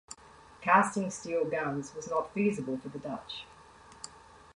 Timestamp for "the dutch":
2.89-3.45